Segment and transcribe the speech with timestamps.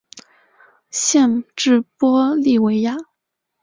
[0.89, 2.97] 县治玻利维亚。